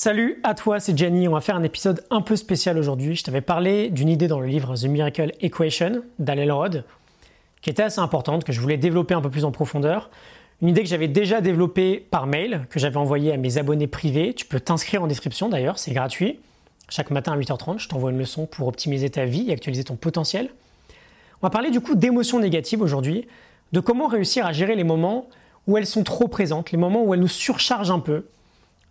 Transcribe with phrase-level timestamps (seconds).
[0.00, 1.26] Salut à toi, c'est Jenny.
[1.26, 3.16] On va faire un épisode un peu spécial aujourd'hui.
[3.16, 6.84] Je t'avais parlé d'une idée dans le livre The Miracle Equation d'Allen Rod,
[7.62, 10.08] qui était assez importante, que je voulais développer un peu plus en profondeur.
[10.62, 14.34] Une idée que j'avais déjà développée par mail, que j'avais envoyée à mes abonnés privés.
[14.34, 16.38] Tu peux t'inscrire en description d'ailleurs, c'est gratuit.
[16.88, 19.96] Chaque matin à 8h30, je t'envoie une leçon pour optimiser ta vie et actualiser ton
[19.96, 20.50] potentiel.
[21.42, 23.26] On va parler du coup d'émotions négatives aujourd'hui,
[23.72, 25.28] de comment réussir à gérer les moments
[25.66, 28.26] où elles sont trop présentes, les moments où elles nous surchargent un peu,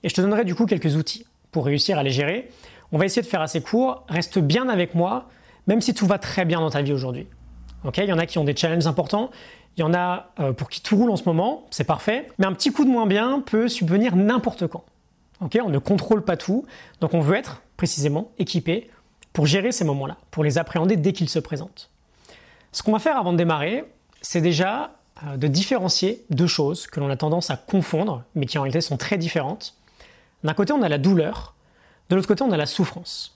[0.07, 2.49] et je te donnerai du coup quelques outils pour réussir à les gérer.
[2.93, 4.05] On va essayer de faire assez court.
[4.07, 5.27] Reste bien avec moi,
[5.67, 7.27] même si tout va très bien dans ta vie aujourd'hui.
[7.83, 9.31] Il y en a qui ont des challenges importants.
[9.75, 12.29] Il y en a euh, pour qui tout roule en ce moment, c'est parfait.
[12.39, 14.85] Mais un petit coup de moins bien peut subvenir n'importe quand.
[15.41, 16.65] On ne contrôle pas tout,
[17.01, 18.89] donc on veut être précisément équipé
[19.33, 21.89] pour gérer ces moments-là, pour les appréhender dès qu'ils se présentent.
[22.71, 23.83] Ce qu'on va faire avant de démarrer,
[24.21, 28.57] c'est déjà euh, de différencier deux choses que l'on a tendance à confondre, mais qui
[28.57, 29.76] en réalité sont très différentes.
[30.47, 31.55] D'un côté, on a la douleur,
[32.09, 33.35] de l'autre côté, on a la souffrance.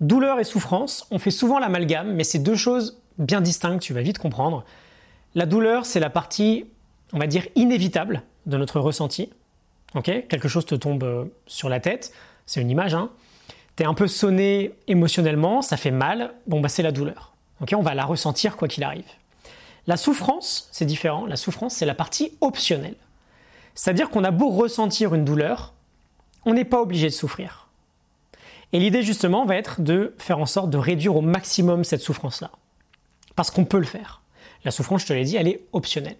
[0.00, 4.02] Douleur et souffrance, on fait souvent l'amalgame, mais c'est deux choses bien distinctes, tu vas
[4.02, 4.64] vite comprendre.
[5.36, 6.66] La douleur, c'est la partie,
[7.12, 9.30] on va dire, inévitable de notre ressenti.
[10.02, 12.12] Quelque chose te tombe euh, sur la tête,
[12.46, 13.10] c'est une image, hein.
[13.78, 17.32] es un peu sonné émotionnellement, ça fait mal, bon bah c'est la douleur.
[17.60, 19.06] on va la ressentir quoi qu'il arrive.
[19.86, 21.26] La souffrance, c'est différent.
[21.26, 22.96] La souffrance, c'est la partie optionnelle.
[23.76, 25.74] C'est-à-dire qu'on a beau ressentir une douleur,
[26.46, 27.68] on n'est pas obligé de souffrir.
[28.72, 32.50] Et l'idée justement va être de faire en sorte de réduire au maximum cette souffrance-là.
[33.36, 34.22] Parce qu'on peut le faire.
[34.64, 36.16] La souffrance, je te l'ai dit, elle est optionnelle.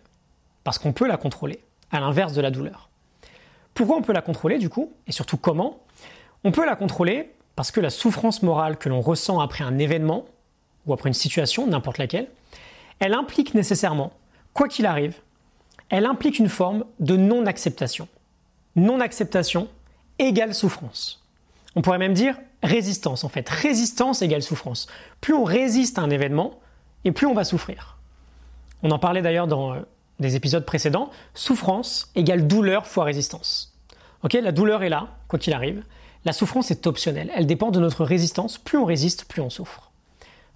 [0.62, 2.88] Parce qu'on peut la contrôler, à l'inverse de la douleur.
[3.74, 4.92] Pourquoi on peut la contrôler du coup?
[5.06, 5.80] Et surtout comment?
[6.44, 10.26] On peut la contrôler parce que la souffrance morale que l'on ressent après un événement,
[10.86, 12.28] ou après une situation, n'importe laquelle,
[12.98, 14.12] elle implique nécessairement,
[14.52, 15.16] quoi qu'il arrive,
[15.88, 18.08] elle implique une forme de non-acceptation.
[18.76, 19.68] Non-acceptation,
[20.24, 21.22] égale souffrance.
[21.76, 23.48] On pourrait même dire résistance en fait.
[23.48, 24.86] Résistance égale souffrance.
[25.20, 26.60] Plus on résiste à un événement,
[27.04, 27.98] et plus on va souffrir.
[28.82, 29.80] On en parlait d'ailleurs dans euh,
[30.20, 31.10] des épisodes précédents.
[31.34, 33.74] Souffrance égale douleur fois résistance.
[34.22, 35.82] Ok, la douleur est là, quoi qu'il arrive.
[36.24, 37.30] La souffrance est optionnelle.
[37.34, 38.56] Elle dépend de notre résistance.
[38.56, 39.90] Plus on résiste, plus on souffre.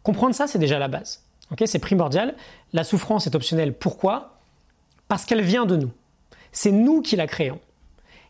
[0.03, 1.23] Comprendre ça, c'est déjà la base.
[1.51, 2.35] Ok, c'est primordial.
[2.73, 3.75] La souffrance est optionnelle.
[3.75, 4.39] Pourquoi?
[5.09, 5.91] Parce qu'elle vient de nous.
[6.53, 7.61] C'est nous qui la créons.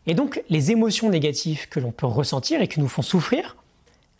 [0.09, 3.57] Et donc les émotions négatives que l'on peut ressentir et qui nous font souffrir,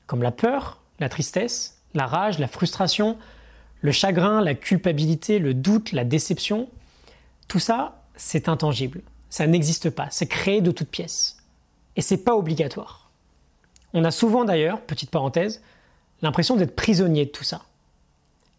[0.06, 3.18] comme la peur, la tristesse, la rage, la frustration,
[3.82, 6.70] le chagrin, la culpabilité, le doute, la déception,
[7.48, 9.02] tout ça, c'est intangible.
[9.32, 10.10] Ça n'existe pas.
[10.12, 11.38] C'est créé de toutes pièces.
[11.96, 13.10] Et c'est pas obligatoire.
[13.96, 15.60] On a souvent d'ailleurs, petite parenthèse,
[16.22, 17.64] l'impression d'être prisonnier de tout ça.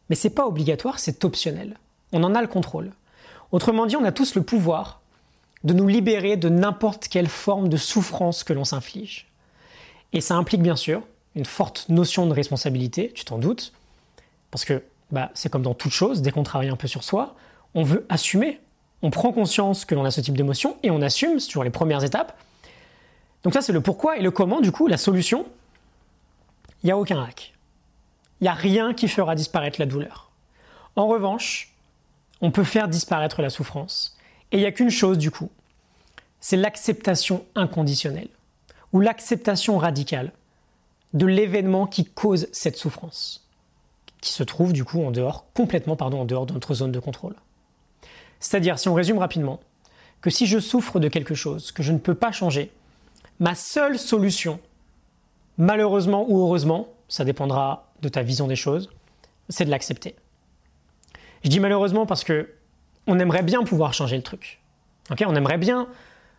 [0.09, 1.79] Mais c'est pas obligatoire, c'est optionnel.
[2.11, 2.91] On en a le contrôle.
[3.53, 5.00] Autrement dit, on a tous le pouvoir
[5.65, 9.27] de nous libérer de n'importe quelle forme de souffrance que l'on s'inflige.
[10.13, 11.03] Et ça implique bien sûr
[11.37, 13.73] une forte notion de responsabilité, tu t'en doutes,
[14.51, 14.83] parce que
[15.13, 17.37] bah, c'est comme dans toute chose, dès qu'on travaille un peu sur soi,
[17.75, 18.61] on veut assumer,
[19.03, 21.71] on prend conscience que l'on a ce type d'émotion et on assume, c'est toujours les
[21.71, 22.37] premières étapes.
[23.45, 25.47] Donc ça c'est le pourquoi et le comment, du coup, la solution,
[26.83, 27.55] il n'y a aucun hack.
[28.41, 30.31] Il n'y a rien qui fera disparaître la douleur.
[30.97, 31.75] En revanche,
[32.41, 34.17] on peut faire disparaître la souffrance
[34.53, 35.51] et il n'y a qu'une chose du coup,
[36.41, 38.29] c'est l'acceptation inconditionnelle
[38.93, 40.33] ou l'acceptation radicale
[41.13, 43.47] de l'événement qui cause cette souffrance,
[44.21, 47.01] qui se trouve du coup en dehors, complètement pardon, en dehors de notre zone de
[47.01, 47.35] contrôle.
[48.39, 49.61] C'est-à-dire, si on résume rapidement,
[50.21, 52.71] que si je souffre de quelque chose que je ne peux pas changer,
[53.39, 54.61] ma seule solution,
[55.59, 58.91] malheureusement ou heureusement, ça dépendra de ta vision des choses,
[59.49, 60.15] c'est de l'accepter.
[61.45, 62.51] Je dis malheureusement parce que
[63.07, 64.61] on aimerait bien pouvoir changer le truc.
[65.11, 65.89] on aimerait bien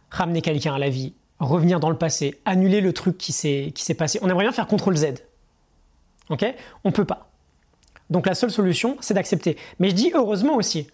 [0.10, 4.20] ramener quelqu'un à la vie, revenir dans le passé, annuler le truc qui s'est, passé.
[4.22, 5.06] On aimerait bien faire CTRL Z.
[6.30, 6.46] Ok
[6.84, 7.30] On peut pas.
[8.10, 9.58] Donc la seule solution, c'est d'accepter.
[9.80, 10.88] Mais je dis heureusement aussi.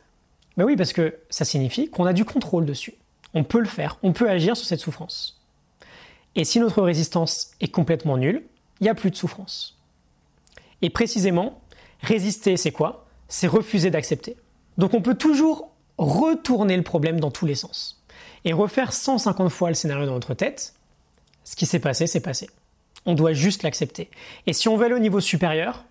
[0.56, 2.96] Ben oui, parce que ça signifie qu'on a du contrôle dessus.
[3.34, 5.40] On peut le faire, on peut agir sur cette souffrance.
[6.36, 8.44] Et si notre résistance est complètement nulle,
[8.80, 9.78] il n'y a plus de souffrance.
[10.82, 11.60] Et précisément,
[12.02, 13.06] résister, c'est quoi?
[13.28, 14.38] C'est refuser d'accepter.
[14.78, 18.04] Donc on peut toujours retourner le problème dans tous les sens
[18.46, 20.74] et refaire 150 fois le scénario dans notre tête.
[21.44, 22.50] Ce qui s'est passé, c'est passé.
[23.06, 24.10] On doit juste l'accepter.
[24.46, 25.86] Et si on veut aller au niveau supérieur,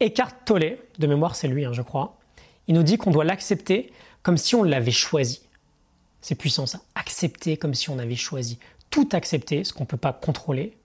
[0.00, 2.16] Eckhart Tolle, de mémoire c'est lui, hein, je crois,
[2.68, 3.92] il nous dit qu'on doit l'accepter
[4.22, 5.42] comme si on l'avait choisi.
[6.20, 6.80] C'est puissant ça.
[6.94, 8.58] Accepter comme si on avait choisi.
[8.90, 10.76] Tout accepter, ce qu'on ne peut pas contrôler,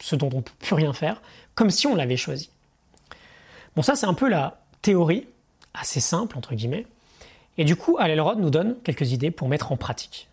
[0.00, 1.22] ce dont on ne peut plus rien faire,
[1.54, 2.50] comme si on l'avait choisi.
[3.76, 5.26] Bon, ça c'est un peu la théorie,
[5.72, 6.86] assez simple entre guillemets.
[7.58, 10.28] Et du coup, Alelrod nous donne quelques idées pour mettre en pratique.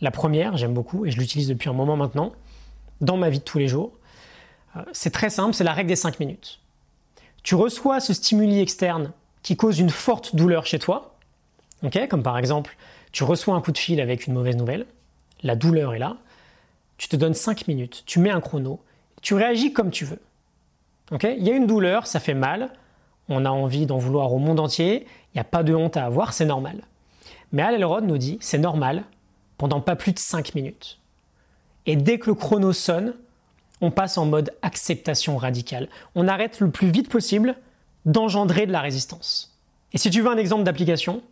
[0.00, 2.32] la première, j'aime beaucoup et je l'utilise depuis un moment maintenant,
[3.00, 3.92] dans ma vie de tous les jours.
[4.76, 6.60] Euh, c'est très simple, c'est la règle des 5 minutes.
[7.42, 9.12] Tu reçois ce stimuli externe
[9.42, 11.14] qui cause une forte douleur chez toi,
[12.08, 12.76] comme par exemple,
[13.12, 14.86] tu reçois un coup de fil avec une mauvaise nouvelle,
[15.42, 16.16] la douleur est là,
[16.96, 18.80] tu te donnes 5 minutes, tu mets un chrono,
[19.20, 20.20] tu réagis comme tu veux.
[21.12, 22.70] Il y a une douleur, ça fait mal,
[23.28, 26.04] on a envie d'en vouloir au monde entier, il n'y a pas de honte à
[26.04, 26.82] avoir, c'est normal.
[27.52, 29.04] Mais Al Elrod nous dit, c'est normal,
[29.58, 30.98] pendant pas plus de 5 minutes.
[31.86, 33.14] Et dès que le chrono sonne,
[33.80, 35.88] on passe en mode acceptation radicale.
[36.14, 37.56] On arrête le plus vite possible
[38.06, 39.56] d'engendrer de la résistance.
[39.92, 41.22] Et si tu veux un exemple d'application,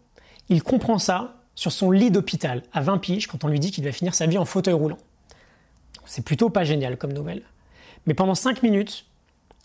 [0.49, 3.85] il comprend ça sur son lit d'hôpital à 20 piges quand on lui dit qu'il
[3.85, 4.99] va finir sa vie en fauteuil roulant.
[6.05, 7.43] C'est plutôt pas génial comme nouvelle.
[8.07, 9.07] Mais pendant 5 minutes,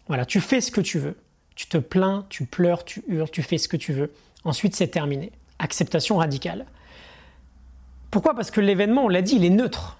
[0.07, 1.17] voilà, tu fais ce que tu veux.
[1.57, 4.13] Tu te plains, tu pleures, tu hurles, tu fais ce que tu veux.
[4.43, 5.31] Ensuite, c'est terminé.
[5.57, 6.67] Acceptation radicale.
[8.11, 8.35] Pourquoi?
[8.35, 9.97] Parce que l'événement, on l'a dit, il est neutre.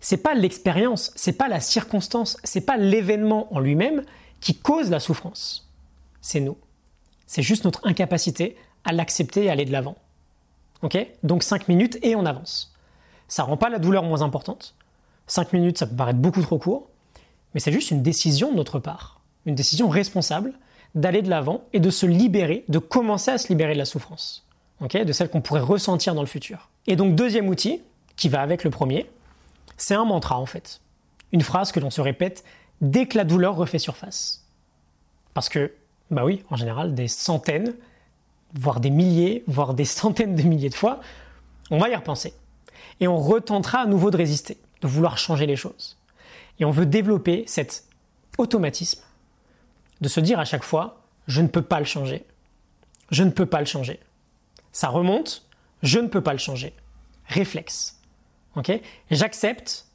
[0.00, 4.02] C'est pas l'expérience, c'est pas la circonstance, c'est pas l'événement en lui-même
[4.40, 5.68] qui cause la souffrance.
[6.22, 6.56] C'est nous.
[7.26, 9.98] C'est juste notre incapacité à l'accepter et aller de l'avant.
[10.80, 10.96] Ok?
[11.22, 12.74] Donc 5 minutes et on avance.
[13.28, 14.74] Ça rend pas la douleur moins importante.
[15.26, 16.88] 5 minutes, ça peut paraître beaucoup trop court,
[17.52, 20.52] mais c'est juste une décision de notre part, une décision responsable
[20.94, 24.46] d'aller de l'avant et de se libérer, de commencer à se libérer de la souffrance,
[24.80, 26.70] de celle qu'on pourrait ressentir dans le futur.
[26.86, 27.82] Et donc deuxième outil,
[28.16, 29.10] qui va avec le premier,
[29.76, 30.80] c'est un mantra en fait.
[31.32, 32.44] Une phrase que l'on se répète
[32.80, 34.44] dès que la douleur refait surface.
[35.32, 35.72] Parce que,
[36.10, 37.74] bah oui, en général, des centaines,
[38.54, 41.00] voire des milliers, voire des centaines de milliers de fois,
[41.70, 42.34] on va y repenser.
[42.98, 45.96] Et on retentera à nouveau de résister, de vouloir changer les choses.
[46.58, 47.84] Et on veut développer cet
[48.38, 49.00] automatisme
[50.00, 52.24] de se dire à chaque fois, je ne peux pas le changer.
[53.10, 54.00] Je ne peux pas le changer.
[54.72, 55.46] Ça remonte,
[55.82, 56.72] je ne peux pas le changer.
[57.26, 58.00] Réflexe.
[58.56, 58.72] Ok?
[59.10, 59.86] J'accepte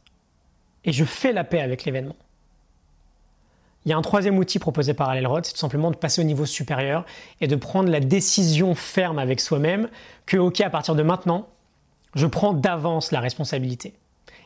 [0.83, 2.15] et je fais la paix avec l'événement.
[3.85, 6.23] Il y a un troisième outil proposé par Alelrod, c'est tout simplement de passer au
[6.23, 7.05] niveau supérieur
[7.39, 9.89] et de prendre la décision ferme avec soi-même
[10.25, 11.47] que, ok, à partir de maintenant,
[12.15, 13.93] je prends d'avance la responsabilité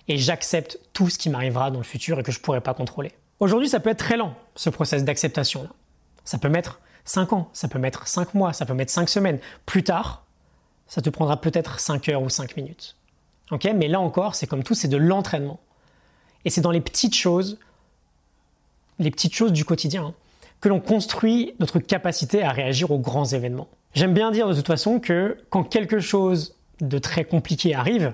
[0.09, 2.73] et j'accepte tout ce qui m'arrivera dans le futur et que je ne pourrai pas
[2.73, 3.13] contrôler.
[3.39, 5.69] Aujourd'hui, ça peut être très lent, ce process d'acceptation-là.
[6.25, 9.39] Ça peut mettre 5 ans, ça peut mettre 5 mois, ça peut mettre 5 semaines.
[9.65, 10.25] Plus tard,
[10.87, 12.95] ça te prendra peut-être 5 heures ou 5 minutes.
[13.75, 15.59] Mais là encore, c'est comme tout, c'est de l'entraînement.
[16.45, 17.57] Et c'est dans les petites choses,
[18.99, 20.13] les petites choses du quotidien, hein,
[20.61, 23.69] que l'on construit notre capacité à réagir aux grands événements.
[23.93, 28.13] J'aime bien dire de toute façon que quand quelque chose de très compliqué arrive,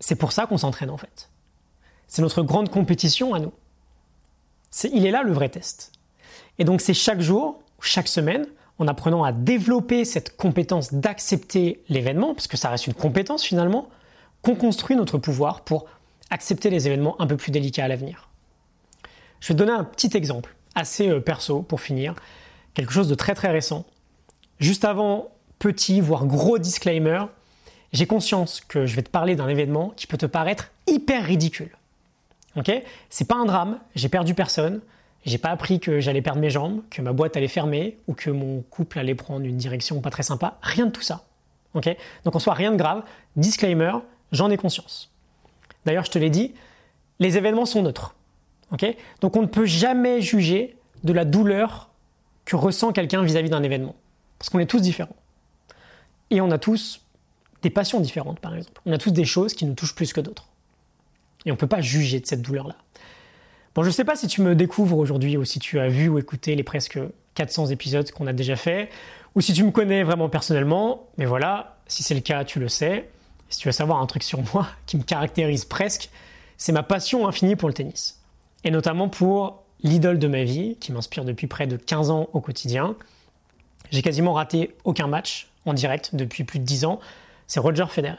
[0.00, 1.30] c'est pour ça qu'on s'entraîne en fait.
[2.06, 3.52] C'est notre grande compétition à nous.
[4.92, 5.92] Il est là le vrai test.
[6.58, 8.46] Et donc c'est chaque jour, chaque semaine,
[8.78, 13.88] en apprenant à développer cette compétence d'accepter l'événement, parce que ça reste une compétence finalement,
[14.42, 15.86] qu'on construit notre pouvoir pour
[16.30, 18.28] accepter les événements un peu plus délicats à l'avenir.
[19.40, 22.14] Je vais te donner un petit exemple, assez euh, perso pour finir,
[22.74, 23.84] quelque chose de très très récent.
[24.60, 25.28] Juste avant,
[25.58, 27.24] petit, voire gros disclaimer,
[27.92, 31.70] j'ai conscience que je vais te parler d'un événement qui peut te paraître hyper ridicule.
[32.56, 32.70] Ok?
[33.10, 34.80] C'est pas un drame, j'ai perdu personne,
[35.24, 38.30] j'ai pas appris que j'allais perdre mes jambes, que ma boîte allait fermer ou que
[38.30, 41.24] mon couple allait prendre une direction pas très sympa, rien de tout ça.
[41.74, 41.88] Ok?
[42.24, 43.02] Donc en soit rien de grave,
[43.36, 43.92] disclaimer,
[44.32, 45.10] j'en ai conscience.
[45.84, 46.54] D'ailleurs, je te l'ai dit,
[47.18, 48.14] les événements sont neutres.
[48.72, 48.86] Ok?
[49.20, 51.90] Donc on ne peut jamais juger de la douleur
[52.44, 53.94] que ressent quelqu'un vis-à-vis d'un événement.
[54.38, 55.16] Parce qu'on est tous différents.
[56.30, 57.02] Et on a tous
[57.62, 58.80] des passions différentes, par exemple.
[58.86, 60.47] On a tous des choses qui nous touchent plus que d'autres.
[61.46, 62.76] Et on ne peut pas juger de cette douleur-là.
[63.74, 66.08] Bon, je ne sais pas si tu me découvres aujourd'hui ou si tu as vu
[66.08, 66.98] ou écouté les presque
[67.34, 68.90] 400 épisodes qu'on a déjà fait,
[69.34, 72.68] ou si tu me connais vraiment personnellement, mais voilà, si c'est le cas, tu le
[72.68, 73.08] sais.
[73.48, 76.10] Si tu veux savoir un truc sur moi qui me caractérise presque,
[76.56, 78.20] c'est ma passion infinie pour le tennis.
[78.64, 82.40] Et notamment pour l'idole de ma vie, qui m'inspire depuis près de 15 ans au
[82.40, 82.96] quotidien.
[83.92, 86.98] J'ai quasiment raté aucun match en direct depuis plus de 10 ans.
[87.46, 88.16] C'est Roger Federer.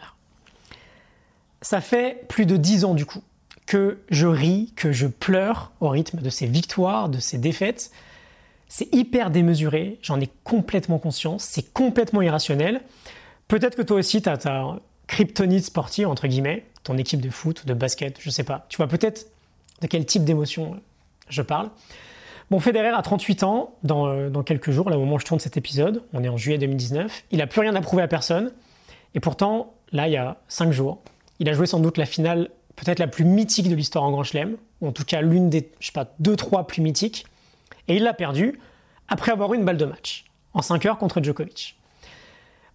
[1.61, 3.21] Ça fait plus de 10 ans du coup
[3.65, 7.91] que je ris, que je pleure au rythme de ses victoires, de ses défaites.
[8.67, 12.81] C'est hyper démesuré, j'en ai complètement conscience, c'est complètement irrationnel.
[13.47, 17.73] Peut-être que toi aussi, tu as, kryptonite sportive, entre guillemets, ton équipe de foot, de
[17.75, 18.65] basket, je sais pas.
[18.69, 19.27] Tu vois peut-être
[19.81, 20.79] de quel type d'émotion
[21.29, 21.69] je parle.
[22.49, 25.25] Bon, Federer a 38 ans dans, euh, dans, quelques jours, là au moment où je
[25.25, 27.25] tourne cet épisode, on est en juillet 2019.
[27.31, 28.51] Il n'a plus rien à prouver à personne.
[29.13, 31.03] Et pourtant, là, il y a 5 jours,
[31.39, 34.24] il a joué sans doute la finale peut-être la plus mythique de l'histoire en Grand
[34.24, 37.25] Chelem, ou en tout cas l'une des, je sais pas, 2-3 plus mythiques.
[37.88, 38.60] Et il l'a perdu
[39.08, 41.77] après avoir eu une balle de match, en 5 heures contre Djokovic.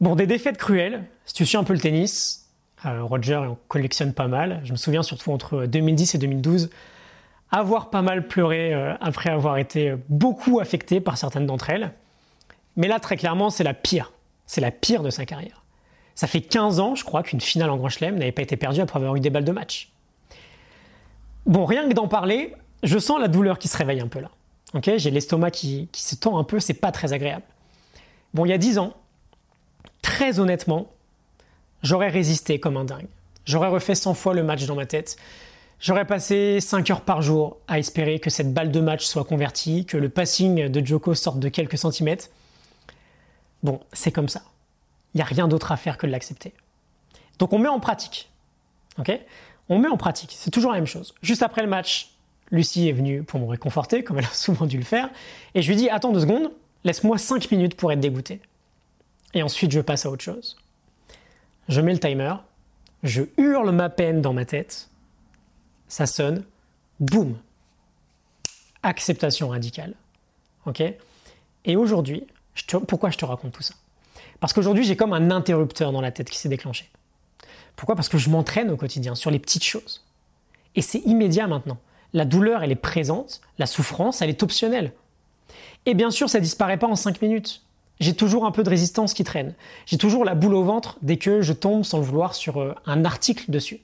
[0.01, 2.51] Bon, des défaites cruelles, si tu suis un peu le tennis,
[2.85, 4.61] Roger en collectionne pas mal.
[4.65, 6.69] Je me souviens surtout entre 2010 et 2012
[7.51, 11.93] avoir pas mal pleuré après avoir été beaucoup affecté par certaines d'entre elles.
[12.77, 14.13] Mais là, très clairement, c'est la pire.
[14.45, 15.64] C'est la pire de sa carrière.
[16.15, 18.81] Ça fait 15 ans, je crois, qu'une finale en Grand Chelem n'avait pas été perdue
[18.81, 19.91] après avoir eu des balles de match.
[21.47, 24.31] Bon, rien que d'en parler, je sens la douleur qui se réveille un peu là.
[24.97, 27.45] J'ai l'estomac qui, qui, se tend un peu, c'est pas très agréable.
[28.33, 28.95] Bon, il y a 10 ans,
[30.03, 30.89] très honnêtement,
[31.83, 33.07] j'aurais résisté comme un dingue.
[33.45, 35.17] J'aurais refait 100 fois le match dans ma tête.
[35.81, 39.85] J'aurais passé 5 heures par jour à espérer que cette balle de match soit convertie,
[39.85, 42.31] que le passing de Joko sorte de quelques centimètres.
[43.63, 44.43] Bon, c'est comme ça.
[45.15, 46.53] Il n'y a rien d'autre à faire que de l'accepter.
[47.39, 48.31] Donc on met en pratique.
[48.99, 49.13] Ok?
[49.69, 50.35] On met en pratique.
[50.37, 51.15] C'est toujours la même chose.
[51.23, 52.15] Juste après le match,
[52.51, 55.11] Lucie est venue pour me réconforter, comme elle a souvent dû le faire.
[55.55, 56.51] Et je lui dis Attends deux secondes,
[56.85, 58.41] laisse-moi 5 minutes pour être dégoûté.
[59.33, 60.57] Et ensuite, je passe à autre chose.
[61.69, 62.35] Je mets le timer,
[63.03, 64.91] je hurle ma peine dans ma tête,
[65.89, 66.45] ça sonne,
[67.01, 67.39] boum
[68.83, 69.95] Acceptation radicale.
[71.65, 72.27] Et aujourd'hui,
[72.87, 73.75] pourquoi je te raconte tout ça?
[74.45, 76.91] Parce qu'aujourd'hui, j'ai comme un interrupteur dans la tête qui s'est déclenché.
[77.77, 77.97] Pourquoi?
[77.97, 80.05] Parce que je m'entraîne au quotidien sur les petites choses.
[80.75, 81.79] Et c'est immédiat maintenant.
[82.13, 84.93] La douleur, elle est présente, la souffrance, elle est optionnelle.
[85.87, 87.63] Et bien sûr, ça disparaît pas en 5 minutes.
[88.01, 89.55] J'ai toujours un peu de résistance qui traîne.
[89.87, 92.75] J'ai toujours la boule au ventre dès que je tombe sans le vouloir sur euh,
[92.85, 93.81] un article dessus.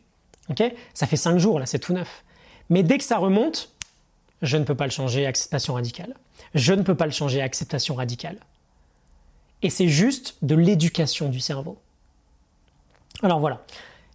[0.92, 2.22] Ça fait 5 jours, là, c'est tout neuf.
[2.68, 3.70] Mais dès que ça remonte,
[4.42, 6.14] je ne peux pas le changer, acceptation radicale.
[6.54, 8.36] Je ne peux pas le changer, acceptation radicale.
[9.62, 11.78] Et c'est juste de l'éducation du cerveau.
[13.22, 13.62] Alors voilà,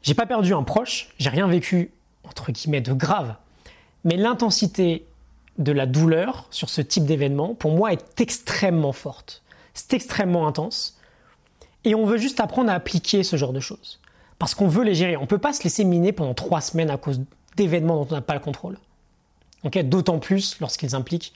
[0.02, 1.92] j'ai pas perdu un proche, j'ai rien vécu
[2.24, 3.36] entre guillemets de grave,
[4.04, 5.06] mais l'intensité
[5.58, 9.42] de la douleur sur ce type d'événement, pour moi, est extrêmement forte.
[9.74, 11.00] C'est extrêmement intense.
[11.84, 14.00] Et on veut juste apprendre à appliquer ce genre de choses.
[14.40, 15.18] Parce qu'on veut les gérer.
[15.18, 17.22] On ne peut pas se laisser miner pendant trois semaines à cause
[17.56, 18.78] d'événements dont on n'a pas le contrôle.
[19.64, 21.34] D'autant plus lorsqu'ils impliquent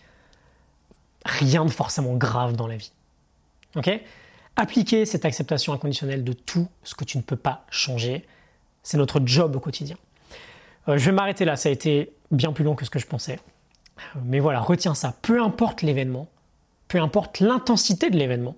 [1.26, 2.92] rien de forcément grave dans la vie.
[3.76, 3.90] Ok?
[4.56, 8.26] Appliquer cette acceptation inconditionnelle de tout ce que tu ne peux pas changer,
[8.84, 9.96] c'est notre job au quotidien.
[10.88, 13.08] Euh, je vais m'arrêter là, ça a été bien plus long que ce que je
[13.08, 13.40] pensais.
[14.24, 15.14] Mais voilà, retiens ça.
[15.22, 16.28] Peu importe l'événement,
[16.88, 18.56] peu importe l'intensité de l'événement,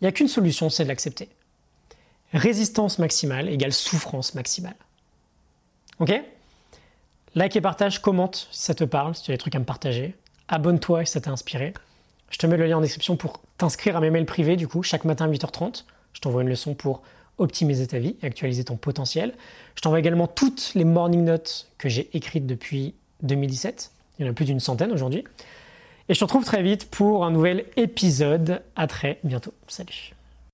[0.00, 1.28] il n'y a qu'une solution, c'est de l'accepter.
[2.32, 4.76] Résistance maximale égale souffrance maximale.
[5.98, 6.12] Ok?
[7.34, 9.64] Like et partage, commente si ça te parle, si tu as des trucs à me
[9.64, 10.14] partager.
[10.48, 11.74] Abonne-toi si ça t'a inspiré.
[12.30, 14.82] Je te mets le lien en description pour t'inscrire à mes mails privés, du coup,
[14.82, 15.84] chaque matin à 8h30.
[16.12, 17.02] Je t'envoie une leçon pour
[17.38, 19.34] optimiser ta vie et actualiser ton potentiel.
[19.76, 23.92] Je t'envoie également toutes les morning notes que j'ai écrites depuis 2017.
[24.18, 25.24] Il y en a plus d'une centaine aujourd'hui.
[26.08, 28.62] Et je te retrouve très vite pour un nouvel épisode.
[28.76, 29.52] À très bientôt.
[29.68, 30.17] Salut.